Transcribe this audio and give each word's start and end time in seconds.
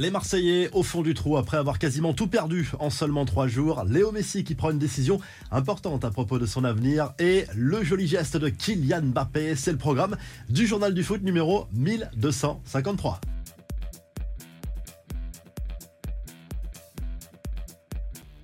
Les 0.00 0.10
Marseillais 0.10 0.70
au 0.72 0.82
fond 0.82 1.02
du 1.02 1.12
trou 1.12 1.36
après 1.36 1.58
avoir 1.58 1.78
quasiment 1.78 2.14
tout 2.14 2.26
perdu 2.26 2.70
en 2.78 2.88
seulement 2.88 3.26
trois 3.26 3.48
jours. 3.48 3.84
Léo 3.86 4.12
Messi 4.12 4.44
qui 4.44 4.54
prend 4.54 4.70
une 4.70 4.78
décision 4.78 5.20
importante 5.50 6.06
à 6.06 6.10
propos 6.10 6.38
de 6.38 6.46
son 6.46 6.64
avenir 6.64 7.12
et 7.18 7.44
le 7.54 7.84
joli 7.84 8.06
geste 8.06 8.38
de 8.38 8.48
Kylian 8.48 9.02
Mbappé. 9.02 9.54
C'est 9.56 9.72
le 9.72 9.76
programme 9.76 10.16
du 10.48 10.66
journal 10.66 10.94
du 10.94 11.04
foot 11.04 11.22
numéro 11.22 11.66
1253. 11.74 13.20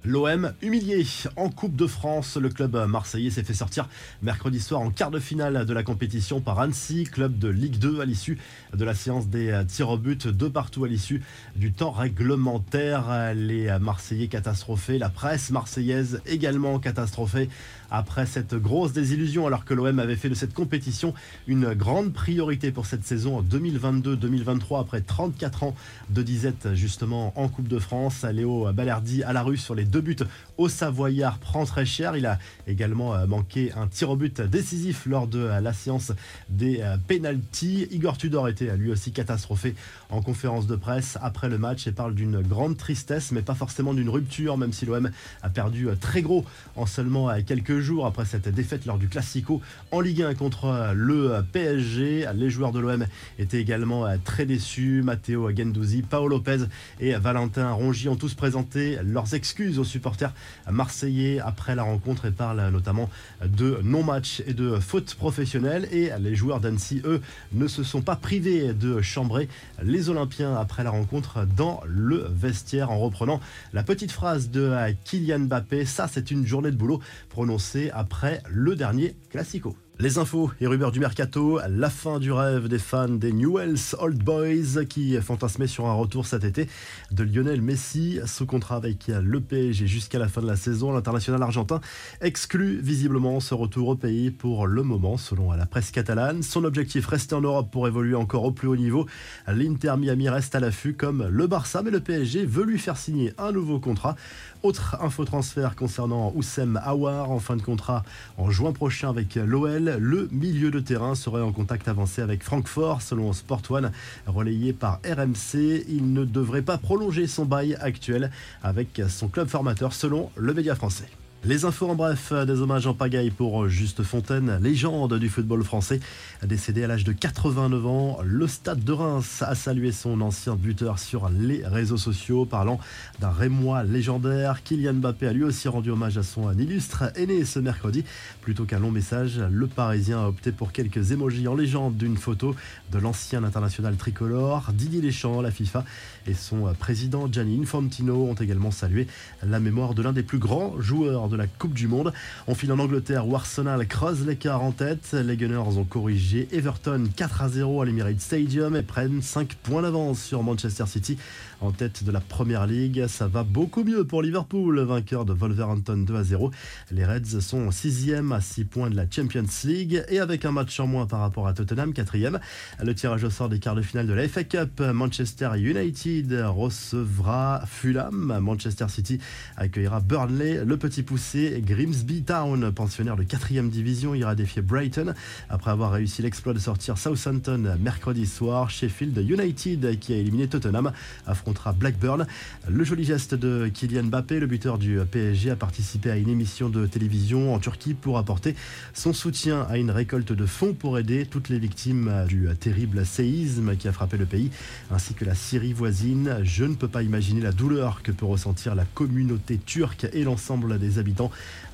L'OM 0.07 0.53
humilié 0.63 1.05
en 1.35 1.51
Coupe 1.51 1.75
de 1.75 1.89
France. 1.89 2.37
Le 2.37 2.49
club 2.49 2.77
marseillais 2.89 3.31
s'est 3.31 3.43
fait 3.43 3.55
sortir 3.55 3.89
mercredi 4.23 4.61
soir 4.61 4.81
en 4.81 4.91
quart 4.91 5.11
de 5.11 5.19
finale 5.19 5.67
de 5.67 5.73
la 5.73 5.83
compétition 5.83 6.41
par 6.41 6.61
Annecy, 6.61 7.03
club 7.11 7.41
de 7.41 7.49
Ligue 7.49 7.79
2 7.79 8.01
à 8.01 8.05
l'issue 8.05 8.39
de 8.73 8.85
la 8.85 8.95
séance 8.95 9.27
des 9.27 9.61
tirs 9.67 9.89
au 9.89 9.99
but 9.99 10.29
de 10.29 10.47
partout 10.47 10.85
à 10.85 10.89
l'issue 10.89 11.25
du 11.57 11.73
temps 11.73 11.91
réglementaire. 11.91 13.35
Les 13.35 13.77
Marseillais 13.81 14.29
catastrophés, 14.29 14.99
la 14.99 15.09
presse 15.09 15.51
marseillaise 15.51 16.21
également 16.25 16.79
catastrophée 16.79 17.49
après 17.91 18.27
cette 18.27 18.55
grosse 18.55 18.93
désillusion 18.93 19.47
alors 19.47 19.65
que 19.65 19.75
l'OM 19.75 19.99
avait 19.99 20.17
fait 20.17 20.29
de 20.29 20.35
cette 20.35 20.55
compétition 20.55 21.15
une 21.47 21.75
grande 21.75 22.13
priorité 22.13 22.71
pour 22.71 22.87
cette 22.87 23.05
saison 23.05 23.43
2022-2023 23.43 24.81
après 24.81 25.01
34 25.01 25.63
ans 25.65 25.75
de 26.11 26.23
disette 26.23 26.75
justement 26.75 27.33
en 27.37 27.49
Coupe 27.49 27.69
de 27.69 27.79
France. 27.79 28.25
Léo 28.25 28.73
Balerdi 28.73 29.25
à 29.25 29.33
la 29.33 29.43
rue 29.43 29.57
sur 29.57 29.75
les 29.75 29.85
deux 29.85 29.96
buts 30.01 30.17
au 30.59 30.69
Savoyard 30.69 31.39
prend 31.39 31.65
très 31.65 31.87
cher. 31.87 32.17
Il 32.17 32.27
a 32.27 32.39
également 32.67 33.15
euh, 33.15 33.27
manqué 33.27 33.73
un 33.73 33.87
tir 33.87 34.11
au 34.11 34.17
but 34.17 34.41
décisif 34.41 35.07
lors 35.07 35.27
de 35.27 35.39
euh, 35.39 35.61
la 35.61 35.73
séance 35.73 36.13
des 36.49 36.81
euh, 36.81 36.97
pénalties. 36.97 37.89
Igor 37.91 38.17
Tudor 38.17 38.49
était 38.49 38.77
lui 38.77 38.91
aussi 38.91 39.13
catastrophé 39.13 39.75
en 40.11 40.23
conférence 40.23 40.67
de 40.67 40.77
presse 40.77 41.19
après 41.21 41.49
le 41.49 41.59
match 41.59 41.87
et 41.87 41.93
parle 41.93 42.15
d'une 42.15 42.41
grande 42.41 42.77
tristesse 42.77 43.33
mais 43.33 43.43
pas 43.43 43.55
forcément 43.55 43.95
d'une 43.95 44.09
rupture 44.09 44.57
même 44.57 44.73
si 44.73 44.87
l'OM 44.87 45.11
a 45.43 45.51
perdu 45.51 45.89
très 46.01 46.23
gros 46.23 46.45
en 46.77 46.87
seulement 46.87 47.29
quelques 47.43 47.79
jours 47.81 48.07
après 48.07 48.25
cette 48.25 48.49
défaite 48.49 48.87
lors 48.87 48.99
du 48.99 49.09
Classico 49.09 49.61
en 49.91 50.01
Ligue 50.01 50.23
1 50.23 50.35
contre 50.35 50.93
le 50.95 51.43
PSG. 51.53 52.29
Les 52.35 52.51
joueurs 52.51 52.73
de 52.73 52.81
l'OM 52.81 53.07
étaient 53.39 53.61
également 53.61 54.07
très 54.25 54.47
déçus. 54.47 55.03
Matteo 55.03 55.51
Gendouzi, 55.55 56.03
Paolo 56.03 56.37
Lopez 56.37 56.65
et 57.01 57.15
Valentin 57.15 57.73
Rongi 57.73 58.09
ont 58.09 58.17
tous 58.17 58.35
présenté 58.35 58.99
leurs 59.03 59.35
excuses 59.35 59.79
aux 59.79 59.85
supporters 59.87 60.33
marseillais 60.71 61.41
après 61.41 61.75
la 61.75 61.83
rencontre 61.83 62.27
et 62.27 62.31
parlent 62.31 62.69
notamment 62.71 63.09
de 63.45 63.81
non-match 63.83 64.43
et 64.47 64.55
de 64.55 64.79
faute 64.79 65.15
professionnelle. 65.15 65.89
Et 65.93 66.11
les 66.21 66.35
joueurs 66.35 66.61
d'Annecy, 66.61 67.01
eux, 67.05 67.21
ne 67.53 67.67
se 67.67 67.83
sont 67.83 68.03
pas 68.03 68.17
privés 68.17 68.73
de 68.73 69.01
chambrer 69.01 69.49
les 69.83 70.09
Olympiens 70.09 70.57
après 70.57 70.85
la 70.85 70.91
rencontre 70.91 71.47
dans 71.57 71.81
le 71.87 72.27
vestiaire 72.31 72.91
en 72.91 72.99
reprenant 72.99 73.41
la 73.73 73.83
petite 73.83 74.13
phrase 74.13 74.51
de 74.51 74.75
Kylian 75.05 75.41
Mbappé. 75.41 75.85
Ça, 75.85 76.09
c'est 76.11 76.31
une 76.31 76.47
journée 76.47 76.71
de 76.71 76.77
boulot 76.77 77.01
prononcée 77.29 77.91
après 77.93 78.43
le 78.49 78.77
dernier 78.77 79.17
Classico. 79.31 79.77
Les 79.99 80.19
infos 80.19 80.51
et 80.61 80.67
rumeurs 80.67 80.93
du 80.93 81.01
mercato, 81.01 81.59
la 81.71 81.89
fin 81.89 82.19
du 82.19 82.31
rêve 82.31 82.69
des 82.69 82.79
fans 82.79 83.09
des 83.09 83.33
Newells 83.33 83.97
Old 83.99 84.23
Boys 84.23 84.85
qui 84.87 85.17
fantasmaient 85.23 85.67
sur 85.67 85.87
un 85.87 85.95
retour 85.95 86.27
cet 86.27 86.45
été 86.45 86.69
de 87.13 87.25
Lionel 87.25 87.63
Messi 87.63 88.21
sous 88.27 88.45
contrat 88.45 88.77
avec 88.77 89.07
le 89.07 89.41
PSG 89.41 89.87
jusqu'à 89.87 90.19
la 90.19 90.29
fin 90.29 90.43
de 90.43 90.47
la 90.47 90.57
saison. 90.57 90.93
L'international 90.93 91.43
argentin 91.43 91.81
exclut 92.21 92.79
visiblement 92.79 93.41
ce 93.41 93.55
retour 93.55 93.89
au 93.89 93.95
pays 93.95 94.31
pour 94.31 94.67
le 94.67 94.83
moment 94.83 95.17
selon 95.17 95.51
la 95.53 95.65
presse 95.65 95.93
catalane. 95.93 96.43
Son 96.43 96.65
objectif 96.65 97.07
rester 97.07 97.35
en 97.35 97.41
Europe 97.41 97.71
pour 97.73 97.89
évoluer 97.89 98.17
encore 98.17 98.45
au 98.45 98.53
plus 98.53 98.69
haut 98.69 98.77
niveau. 98.77 99.07
L'Inter 99.49 99.95
Miami 99.99 100.29
reste 100.29 100.55
à 100.55 100.61
l'affût 100.61 100.93
comme 100.93 101.27
le 101.27 101.47
Barça 101.47 101.81
mais 101.83 101.91
le 101.91 102.01
PSG 102.01 102.45
veut 102.45 102.65
lui 102.65 102.79
faire 102.79 102.99
signer 102.99 103.33
un 103.39 103.51
nouveau 103.51 103.81
contrat. 103.81 104.15
Autre 104.63 104.99
info 105.01 105.25
transfert 105.25 105.75
concernant 105.75 106.35
Oussem 106.35 106.79
Aouar 106.85 107.31
en 107.31 107.39
fin 107.39 107.57
de 107.57 107.63
contrat 107.63 108.03
en 108.37 108.51
juin 108.51 108.73
prochain 108.73 109.09
avec 109.09 109.37
l'OL 109.37 109.86
le 109.99 110.29
milieu 110.33 110.71
de 110.71 110.81
terrain 110.81 111.15
serait 111.15 111.43
en 111.43 111.53
contact 111.53 111.89
avancé 111.89 112.23
avec 112.23 112.43
Francfort, 112.43 113.03
selon 113.03 113.33
Sport 113.33 113.63
One, 113.71 113.93
relayé 114.27 114.73
par 114.73 115.01
RMC. 115.05 115.85
Il 115.89 116.13
ne 116.13 116.25
devrait 116.25 116.63
pas 116.63 116.79
prolonger 116.79 117.27
son 117.27 117.45
bail 117.45 117.77
actuel 117.81 118.31
avec 118.63 119.01
son 119.09 119.29
club 119.29 119.49
formateur, 119.49 119.93
selon 119.93 120.31
le 120.37 120.55
média 120.55 120.75
français. 120.75 121.09
Les 121.49 121.65
infos 121.65 121.89
en 121.89 121.95
bref, 121.95 122.33
des 122.33 122.61
hommages 122.61 122.89
en 122.89 122.95
pagaille 122.95 123.31
pour 123.31 123.69
Juste 123.69 124.03
Fontaine, 124.03 124.59
légende 124.61 125.17
du 125.17 125.29
football 125.29 125.63
français, 125.63 126.01
décédé 126.43 126.83
à 126.83 126.89
l'âge 126.89 127.05
de 127.05 127.13
89 127.13 127.87
ans. 127.87 128.19
Le 128.25 128.49
stade 128.49 128.83
de 128.83 128.91
Reims 128.91 129.45
a 129.47 129.55
salué 129.55 129.93
son 129.93 130.21
ancien 130.23 130.57
buteur 130.57 130.99
sur 130.99 131.29
les 131.29 131.65
réseaux 131.65 131.99
sociaux, 131.99 132.47
parlant 132.47 132.81
d'un 133.21 133.31
Rémois 133.31 133.85
légendaire. 133.85 134.65
Kylian 134.65 134.95
Mbappé 134.95 135.29
a 135.29 135.33
lui 135.33 135.45
aussi 135.45 135.69
rendu 135.69 135.93
hommage 135.93 136.19
à 136.19 136.25
son 136.25 136.53
illustre 136.59 137.13
aîné 137.15 137.45
ce 137.45 137.61
mercredi. 137.61 138.03
Plutôt 138.41 138.65
qu'un 138.65 138.81
long 138.81 138.91
message, 138.91 139.39
le 139.39 139.69
Parisien 139.69 140.23
a 140.23 140.27
opté 140.27 140.51
pour 140.51 140.73
quelques 140.73 141.13
émojis 141.13 141.47
en 141.47 141.55
légende 141.55 141.97
d'une 141.97 142.17
photo 142.17 142.57
de 142.91 142.99
l'ancien 142.99 143.45
international 143.45 143.95
tricolore. 143.95 144.73
Didier 144.73 145.01
Deschamps, 145.01 145.43
la 145.43 145.53
FIFA 145.53 145.85
et 146.27 146.35
son 146.35 146.75
président 146.77 147.31
Gianni 147.31 147.61
Infantino 147.63 148.25
ont 148.25 148.35
également 148.35 148.73
salué 148.73 149.07
la 149.45 149.61
mémoire 149.61 149.95
de 149.95 150.03
l'un 150.03 150.13
des 150.13 150.25
plus 150.25 150.39
grands 150.39 150.75
joueurs 150.81 151.29
de 151.29 151.36
la 151.37 151.47
Coupe 151.47 151.75
du 151.75 151.89
Monde. 151.89 152.13
On 152.47 152.55
file 152.55 152.73
en 152.73 152.79
Angleterre 152.79 153.27
où 153.27 153.35
Arsenal 153.35 153.87
creuse 153.87 154.27
l'écart 154.27 154.63
en 154.63 154.73
tête. 154.73 155.13
Les 155.13 155.37
Gunners 155.37 155.79
ont 155.79 155.85
corrigé 155.85 156.49
Everton 156.53 157.05
4 157.15 157.43
à 157.43 157.49
0 157.49 157.83
à 157.83 157.85
l'Emirates 157.85 158.21
Stadium 158.21 158.75
et 158.77 158.83
prennent 158.83 159.23
5 159.23 159.55
points 159.63 159.83
d'avance 159.83 160.23
sur 160.23 160.43
Manchester 160.43 160.87
City 160.87 161.19
en 161.61 161.73
tête 161.73 162.05
de 162.05 162.13
la 162.13 162.21
Première 162.21 162.67
Ligue. 162.67 163.07
Ça 163.07 163.29
va 163.29 163.43
beaucoup 163.43 163.85
mieux 163.85 164.05
pour 164.05 164.23
Liverpool, 164.23 164.81
vainqueur 164.81 165.25
de 165.25 165.33
Wolverhampton 165.33 165.99
2 165.99 166.17
à 166.17 166.25
0. 166.25 166.51
Les 166.91 167.05
Reds 167.05 167.41
sont 167.41 167.71
6e 167.71 168.35
à 168.35 168.41
6 168.41 168.65
points 168.65 168.91
de 168.91 168.97
la 168.97 169.11
Champions 169.11 169.45
League 169.65 170.05
et 170.09 170.19
avec 170.19 170.45
un 170.45 170.53
match 170.53 170.79
en 170.81 170.87
moins 170.87 171.07
par 171.07 171.21
rapport 171.21 171.47
à 171.47 171.53
Tottenham, 171.53 171.93
4e. 171.93 172.39
Le 172.83 172.95
tirage 172.95 173.25
au 173.25 173.31
sort 173.31 173.49
des 173.49 173.59
quarts 173.59 173.75
de 173.75 173.83
finale 173.83 174.07
de 174.07 174.13
la 174.13 174.29
FA 174.29 174.45
Cup, 174.45 174.81
Manchester 174.81 175.51
United 175.57 176.33
recevra 176.49 177.63
Fulham. 177.67 178.39
Manchester 178.41 178.87
City 178.89 179.19
accueillera 179.57 180.01
Burnley. 180.01 180.65
Le 180.65 180.77
petit 180.77 181.03
poussé 181.27 181.63
Grimsby 181.65 182.23
Town, 182.23 182.71
pensionnaire 182.73 183.17
de 183.17 183.25
4e 183.25 183.69
division, 183.69 184.15
ira 184.15 184.35
défier 184.35 184.63
Brighton 184.63 185.15
après 185.49 185.71
avoir 185.71 185.93
réussi 185.93 186.23
l'exploit 186.23 186.53
de 186.53 186.59
sortir 186.59 186.99
Southampton 186.99 187.77
mercredi 187.81 188.27
soir. 188.27 188.71
Sheffield 188.71 189.19
United 189.19 189.99
qui 189.99 190.13
a 190.13 190.17
éliminé 190.17 190.47
Tottenham 190.47 190.93
affrontera 191.27 191.73
Blackburn. 191.73 192.27
Le 192.69 192.85
joli 192.85 193.05
geste 193.05 193.35
de 193.35 193.69
Kylian 193.73 194.05
Mbappé, 194.05 194.39
le 194.39 194.47
buteur 194.47 194.79
du 194.79 194.99
PSG, 195.11 195.51
a 195.51 195.57
participé 195.57 196.11
à 196.11 196.17
une 196.17 196.29
émission 196.29 196.69
de 196.69 196.87
télévision 196.87 197.55
en 197.55 197.59
Turquie 197.59 197.95
pour 197.95 198.19
apporter 198.19 198.55
son 198.95 199.13
soutien 199.13 199.67
à 199.69 199.79
une 199.79 199.91
récolte 199.91 200.33
de 200.33 200.47
fonds 200.47 200.75
pour 200.75 200.99
aider 200.99 201.27
toutes 201.27 201.49
les 201.49 201.59
victimes 201.59 202.25
du 202.29 202.49
terrible 202.61 203.05
séisme 203.05 203.77
qui 203.77 203.89
a 203.89 203.93
frappé 203.93 204.17
le 204.17 204.27
pays, 204.27 204.51
ainsi 204.91 205.15
que 205.15 205.25
la 205.25 205.35
Syrie 205.35 205.73
voisine. 205.73 206.39
Je 206.43 206.65
ne 206.65 206.75
peux 206.75 206.89
pas 206.89 207.03
imaginer 207.03 207.41
la 207.41 207.53
douleur 207.53 208.03
que 208.03 208.13
peut 208.13 208.27
ressentir 208.27 208.75
la 208.75 208.85
communauté 208.85 209.59
turque 209.59 210.07
et 210.13 210.23
l'ensemble 210.23 210.79
des 210.79 210.99
habitants, 210.99 211.06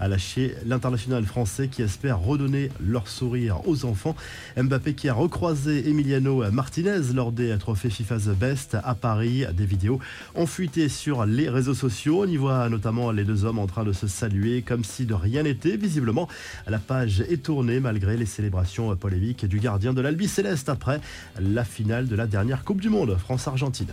a 0.00 0.08
lâché 0.08 0.54
l'international 0.66 1.24
français 1.24 1.68
qui 1.68 1.82
espère 1.82 2.20
redonner 2.20 2.70
leur 2.84 3.08
sourire 3.08 3.66
aux 3.66 3.84
enfants. 3.84 4.16
Mbappé 4.56 4.94
qui 4.94 5.08
a 5.08 5.14
recroisé 5.14 5.88
Emiliano 5.88 6.50
Martinez 6.50 7.12
lors 7.14 7.32
des 7.32 7.56
trophées 7.58 7.90
FIFA 7.90 8.18
The 8.18 8.38
Best 8.38 8.76
à 8.82 8.94
Paris. 8.94 9.44
Des 9.54 9.66
vidéos 9.66 10.00
ont 10.34 10.46
fuité 10.46 10.88
sur 10.88 11.24
les 11.26 11.48
réseaux 11.48 11.74
sociaux. 11.74 12.24
On 12.24 12.26
y 12.26 12.36
voit 12.36 12.68
notamment 12.68 13.10
les 13.12 13.24
deux 13.24 13.44
hommes 13.44 13.58
en 13.58 13.66
train 13.66 13.84
de 13.84 13.92
se 13.92 14.06
saluer 14.06 14.62
comme 14.62 14.84
si 14.84 15.06
de 15.06 15.14
rien 15.14 15.44
n'était. 15.44 15.76
Visiblement, 15.76 16.28
la 16.66 16.78
page 16.78 17.20
est 17.20 17.42
tournée 17.42 17.80
malgré 17.80 18.16
les 18.16 18.26
célébrations 18.26 18.94
polémiques 18.96 19.46
du 19.46 19.60
gardien 19.60 19.92
de 19.92 20.00
l'Albi 20.00 20.28
Céleste 20.28 20.68
après 20.68 21.00
la 21.40 21.64
finale 21.64 22.08
de 22.08 22.16
la 22.16 22.26
dernière 22.26 22.64
Coupe 22.64 22.80
du 22.80 22.90
Monde 22.90 23.16
France-Argentine. 23.16 23.92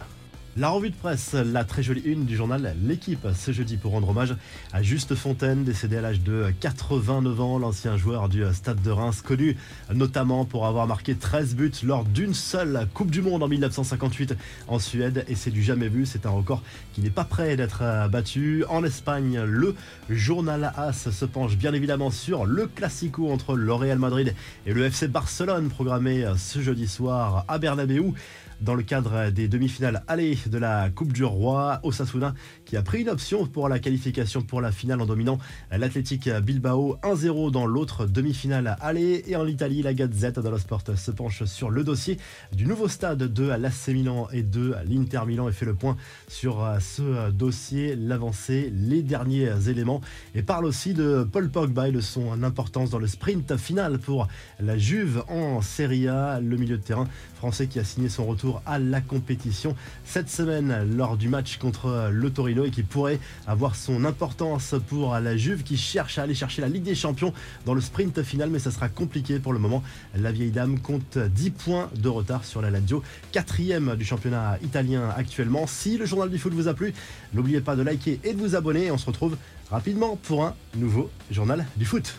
La 0.58 0.70
revue 0.70 0.90
de 0.90 0.96
presse, 0.96 1.34
la 1.34 1.64
très 1.64 1.84
jolie 1.84 2.02
une 2.02 2.26
du 2.26 2.35
journal 2.35 2.76
L'équipe 2.84 3.26
ce 3.35 3.52
jeudi 3.52 3.78
pour 3.78 3.91
rendre 3.91 4.09
hommage 4.09 4.35
à 4.73 4.82
Juste 4.82 5.14
Fontaine, 5.14 5.64
décédé 5.64 5.97
à 5.97 6.02
l'âge 6.02 6.22
de 6.22 6.52
89 6.59 7.40
ans, 7.40 7.59
l'ancien 7.59 7.97
joueur 7.97 8.29
du 8.29 8.44
Stade 8.52 8.82
de 8.82 8.90
Reims, 8.90 9.22
connu 9.22 9.58
notamment 9.94 10.46
pour 10.46 10.66
avoir 10.66 10.88
marqué 10.88 11.16
13 11.16 11.56
buts 11.56 11.72
lors 11.84 12.03
d'une 12.03 12.34
seule 12.34 12.88
Coupe 12.96 13.12
du 13.12 13.22
Monde 13.22 13.44
en 13.44 13.47
1958 13.47 14.35
en 14.68 14.79
Suède 14.79 15.23
et 15.28 15.35
c'est 15.35 15.52
du 15.52 15.62
jamais 15.62 15.88
vu, 15.88 16.08
c'est 16.08 16.26
un 16.26 16.32
record 16.32 16.64
qui 16.94 17.02
n'est 17.02 17.12
pas 17.12 17.26
prêt 17.26 17.56
d'être 17.56 18.09
battu. 18.09 18.66
En 18.70 18.84
Espagne, 18.84 19.40
le 19.41 19.76
journal 20.09 20.73
AS 20.76 21.12
se 21.12 21.26
penche 21.26 21.58
bien 21.58 21.73
évidemment 21.73 22.09
sur 22.09 22.46
le 22.46 22.66
classico 22.66 23.32
entre 23.32 23.56
le 23.56 23.72
Real 23.72 24.00
Madrid 24.00 24.34
et 24.66 24.73
le 24.73 24.84
FC 24.85 25.08
Barcelone 25.08 25.70
programmé 25.70 26.26
ce 26.38 26.59
jeudi 26.59 26.88
soir 26.88 27.46
à 27.47 27.59
Bernabeu. 27.59 28.14
Dans 28.61 28.76
le 28.76 28.84
cadre 28.84 29.29
des 29.29 29.47
demi-finales 29.47 30.03
aller 30.08 30.38
de 30.46 30.58
la 30.58 30.90
Coupe 30.90 31.14
du 31.14 31.23
Roi. 31.23 31.79
Osasuna 31.84 32.34
qui 32.66 32.78
a 32.78 32.82
pris 32.82 33.02
une 33.02 33.09
option 33.09 33.46
pour 33.46 33.70
la 33.70 33.79
qualification 33.79 34.41
pour 34.41 34.61
la 34.61 34.72
finale 34.72 35.02
en 35.02 35.06
dominant 35.06 35.40
l'Athletic 35.72 36.29
Bilbao 36.29 36.97
1-0 37.03 37.52
dans 37.52 37.66
l'autre 37.66 38.06
demi-finale 38.06 38.78
aller. 38.82 39.23
Et 39.28 39.35
en 39.35 39.47
Italie, 39.47 39.82
la 39.82 39.94
Gazette 39.94 40.40
dello 40.40 40.58
Sport 40.58 40.84
se 40.96 41.11
penche 41.11 41.44
sur 41.46 41.70
le 41.70 41.84
dossier 41.84 42.17
du 42.53 42.66
nouveau 42.66 42.88
stade 42.88 43.23
de 43.23 43.47
l'AC 43.47 43.90
Milan 43.90 44.28
et 44.32 44.44
de 44.44 44.76
l'Inter 44.85 45.22
Milan 45.26 45.47
et 45.50 45.52
fait 45.52 45.66
le 45.66 45.76
point 45.76 45.97
sur 46.28 46.67
ce 46.79 47.32
dossier, 47.32 47.96
l'avancée, 47.96 48.72
les 48.76 49.03
derniers 49.03 49.70
éléments 49.70 50.02
et 50.35 50.44
parle 50.44 50.66
aussi 50.66 50.94
de 50.94 51.28
Paul 51.29 51.50
Pogba 51.50 51.90
et 51.90 51.91
de 51.91 52.02
son 52.02 52.44
importance 52.44 52.90
dans 52.90 53.00
le 53.00 53.08
sprint 53.08 53.58
final 53.58 54.00
pour 54.00 54.28
la 54.59 54.78
Juve 54.78 55.23
en 55.28 55.61
Serie 55.61 56.08
A, 56.08 56.40
le 56.40 56.58
milieu 56.58 56.78
de 56.78 56.84
terrain 56.84 57.08
français 57.35 57.67
qui 57.67 57.79
a 57.79 57.84
signé 57.84 58.09
son 58.09 58.26
retour 58.26 58.48
à 58.66 58.79
la 58.79 59.01
compétition 59.01 59.75
cette 60.05 60.29
semaine 60.29 60.96
lors 60.96 61.17
du 61.17 61.29
match 61.29 61.57
contre 61.57 62.09
le 62.11 62.29
Torino 62.31 62.66
et 62.66 62.72
qui 62.72 62.84
pourrait 62.84 63.19
avoir 63.47 63.75
son 63.75 64.05
importance 64.05 64.75
pour 64.87 65.13
la 65.16 65.37
Juve 65.37 65.63
qui 65.63 65.78
cherche 65.78 66.17
à 66.17 66.23
aller 66.23 66.34
chercher 66.34 66.61
la 66.61 66.67
Ligue 66.67 66.84
des 66.84 66.96
Champions 66.96 67.34
dans 67.66 67.73
le 67.73 67.81
sprint 67.81 68.22
final 68.23 68.49
mais 68.49 68.59
ça 68.59 68.72
sera 68.72 68.90
compliqué 68.90 69.40
pour 69.40 69.53
le 69.53 69.59
moment. 69.59 69.84
La 70.16 70.31
vieille 70.31 70.51
dame 70.51 70.79
compte 70.79 71.17
10 71.17 71.49
points 71.51 71.90
de 71.96 72.09
retard 72.09 72.46
sur 72.46 72.61
la 72.61 72.69
Lazio, 72.69 73.03
quatrième 73.31 73.96
du 73.96 74.05
championnat 74.05 74.57
italien 74.63 75.09
actuellement. 75.16 75.67
Si 75.67 75.97
le 75.97 76.05
journal 76.05 76.29
du 76.29 76.37
foot 76.37 76.53
vous 76.53 76.67
a 76.67 76.73
plu, 76.73 76.93
n'oubliez 77.34 77.61
pas 77.61 77.75
de 77.75 77.81
liker 77.81 78.19
et 78.23 78.34
de 78.34 78.40
vous 78.40 78.55
abonner 78.55 78.85
et 78.85 78.91
on 78.91 78.97
se 78.97 79.05
retrouve 79.05 79.37
rapidement 79.69 80.17
pour 80.23 80.46
un 80.46 80.55
nouveau 80.75 81.09
journal 81.31 81.66
du 81.78 81.85
foot. 81.85 82.16